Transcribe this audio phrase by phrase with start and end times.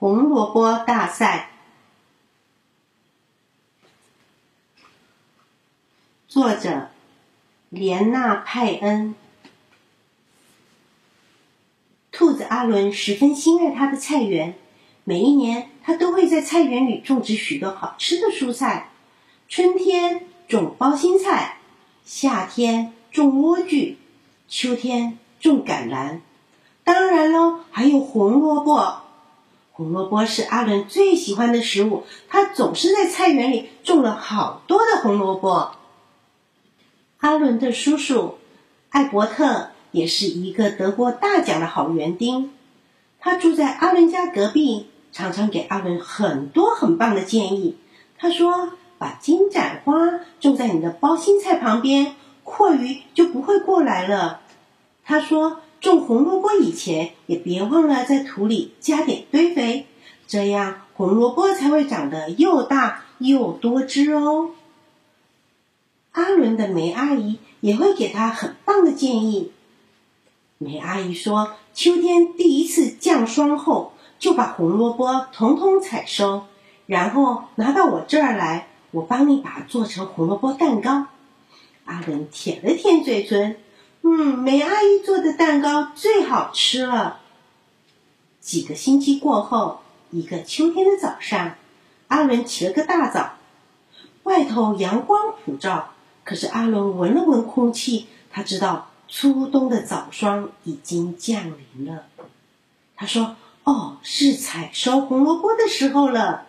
[0.00, 1.50] 红萝卜大赛，
[6.26, 6.88] 作者
[7.68, 9.14] 莲娜·派恩。
[12.10, 14.54] 兔子阿伦十分心爱他的菜园，
[15.04, 18.92] 每一年他都会在菜园里种植许多好吃的蔬菜。
[19.50, 21.58] 春天种包心菜，
[22.06, 23.96] 夏天种莴苣，
[24.48, 26.20] 秋天种橄榄。
[26.84, 29.02] 当然喽，还有红萝卜。
[29.80, 35.72] 红萝卜是阿伦最喜欢的食物，他总是在菜园里种了好多的红萝卜。
[37.20, 38.36] 阿伦的叔叔
[38.90, 42.52] 艾伯特也是一个得过大奖的好园丁，
[43.20, 47.78] 他住在阿伦家隔壁，常常给阿伦很多很棒的建议。
[48.18, 49.94] 他说：“把金盏花
[50.40, 54.42] 种在你的包心菜旁边，阔鱼就不会过来了。”
[55.06, 55.62] 他说。
[55.80, 59.86] 种红萝卜以前，也别忘了在土里加点堆肥，
[60.26, 64.50] 这样红萝卜才会长得又大又多汁哦。
[66.12, 69.52] 阿伦的梅阿姨也会给他很棒的建议。
[70.58, 76.44] 梅阿姨说，秋天第一次降霜后，就把红萝卜统统采收，
[76.84, 81.06] 然后拿到我这儿来，我帮你把它做成红萝卜蛋糕。
[81.86, 83.56] 阿伦舔了舔嘴唇。
[84.02, 87.20] 嗯，梅阿姨做的蛋糕最好吃了。
[88.40, 91.56] 几个星期过后，一个秋天的早上，
[92.08, 93.34] 阿伦起了个大早。
[94.22, 95.90] 外头阳光普照，
[96.24, 102.04] 可是阿伦闻了闻空气，他知道初冬的早霜已经降临了。
[102.96, 106.46] 他说：“哦，是采收红萝卜的时候了。”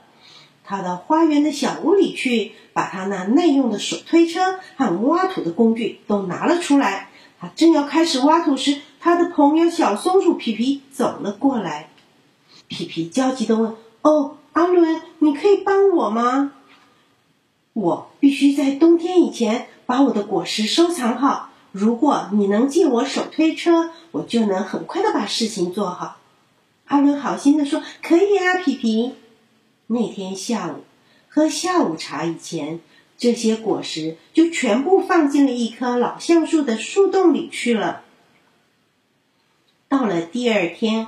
[0.64, 7.10] 他到花园的小屋里去，把他那耐用的手推车和挖土的工具都拿了出来。
[7.42, 11.90] 他正要开始挖土时，他的朋友小松鼠皮皮走了过来。
[12.68, 16.54] 皮皮焦急地问：“哦，阿伦，你可以帮我吗？
[17.74, 21.50] 我必须在冬天以前把我的果实收藏好。
[21.72, 26.18] 如果你能借我手推车，我就能很快的把事情做好。”
[26.86, 29.16] 阿伦好心地说：“可以啊，皮皮。”
[29.88, 30.84] 那天下午
[31.28, 32.82] 喝下午茶以前。
[33.22, 38.02] 这些果实就全部放进了一棵老橡树的树洞里去了。
[39.88, 41.06] 到了第二天，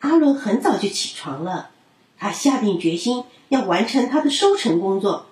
[0.00, 1.70] 阿伦很早就起床了，
[2.18, 5.26] 他下定决心要完成他的收成工作。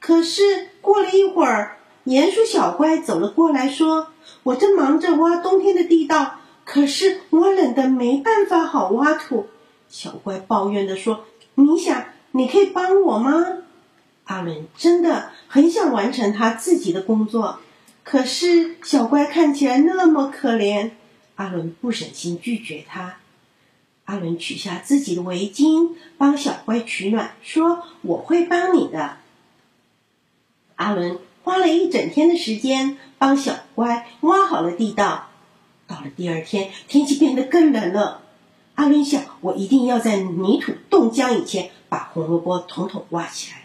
[0.00, 4.08] 可是过了一会儿，鼹鼠小乖走了过来，说
[4.42, 9.46] ：“我正忙着挖冬天的地道，可是我冷得没办法好挖土。”
[9.88, 11.24] 小乖抱怨的说
[11.54, 13.46] ：“你想，你可以帮我吗？”
[14.28, 17.60] 阿伦真的很想完成他自己的工作，
[18.04, 20.90] 可是小乖看起来那么可怜，
[21.36, 23.16] 阿伦不忍心拒绝他。
[24.04, 29.16] 阿伦取下自己的围巾，帮小乖取暖，说：“我会帮你的。”
[30.76, 35.28] 阿伦花了一整天的时间帮小乖挖好了地道。
[35.86, 38.20] 到了第二天，天气变得更冷了。
[38.74, 43.62] 阿伦想：“我一定要在泥土冻僵以前，把红萝卜统统挖起来。”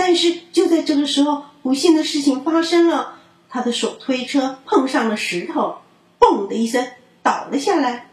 [0.00, 3.16] 但是就在这个时候，不幸的事情发生了。
[3.50, 5.76] 他的手推车碰上了石头，
[6.18, 6.88] 嘣的一声
[7.22, 8.08] 倒了下来。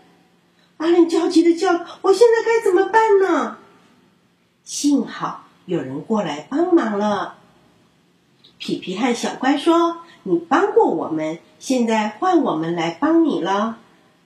[0.76, 3.58] 阿伦焦急的叫：“我现在该怎么办呢？”
[4.66, 7.36] 幸好有人过来帮忙了。
[8.58, 13.78] 皮皮和小乖说：“你帮过我们，现在换我们来帮你了。”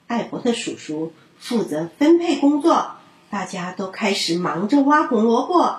[0.08, 2.96] 艾伯特叔叔负责分配工作，
[3.30, 5.78] 大家都开始忙着挖红萝卜。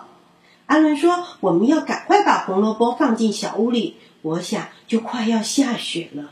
[0.66, 6.31] 阿伦说：“我们要赶快把红萝卜放进小屋里，我想就快要下雪了。”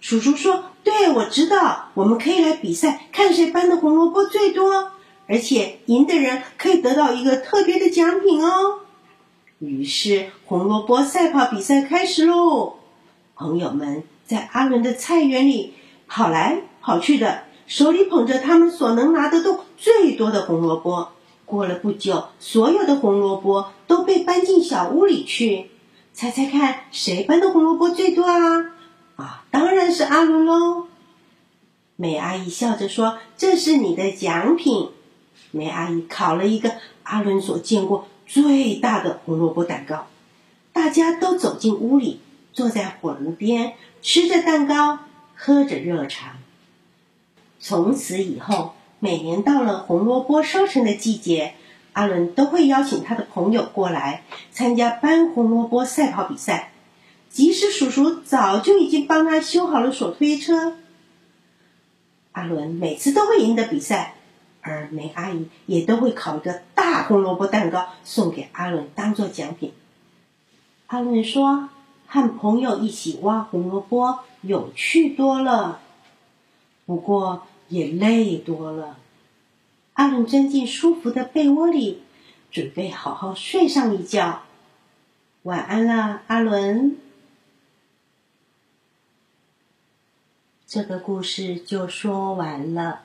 [0.00, 4.90] 叔叔说：“对，我知道，我们可以来比赛，看谁搬的红萝卜最多，
[5.28, 8.80] 而且赢的人可以得到一个特别的奖品哦。”
[9.60, 12.78] 于是，红萝卜赛跑比赛开始喽。
[13.36, 15.74] 朋友们在阿伦的菜园里
[16.08, 21.12] 跑来跑去的，手里捧着他们所能拿得动最多的红萝卜。
[21.52, 25.68] 过了不久，所有的红萝卜都被搬进小屋里去。
[26.14, 28.72] 猜猜看，谁搬的红萝卜最多啊？
[29.16, 30.86] 啊，当然是阿伦喽。
[31.96, 34.92] 梅阿姨笑着说：“这是你的奖品。”
[35.52, 36.72] 梅阿姨烤了一个
[37.02, 40.06] 阿伦所见过最大的红萝卜蛋糕。
[40.72, 42.20] 大家都走进屋里，
[42.54, 45.00] 坐在火炉边，吃着蛋糕，
[45.36, 46.38] 喝着热茶。
[47.60, 48.72] 从此以后。
[49.04, 51.54] 每年到了红萝卜收成的季节，
[51.92, 54.22] 阿伦都会邀请他的朋友过来
[54.52, 56.70] 参加搬红萝卜赛跑比赛。
[57.28, 60.76] 即使叔叔早就已经帮他修好了手推车，
[62.30, 64.14] 阿伦每次都会赢得比赛。
[64.60, 69.72] 而梅阿姨也都会烤一个大红萝卜蛋糕送给阿伦当做奖品。
[70.86, 71.70] 阿伦说
[72.06, 75.80] ：“和朋友一起挖红萝卜有趣多了，
[76.86, 78.98] 不过也累多了。”
[79.94, 82.02] 阿伦钻进舒服的被窝里，
[82.50, 84.42] 准备好好睡上一觉。
[85.42, 86.96] 晚安啦，阿伦。
[90.66, 93.02] 这个故事就说完了。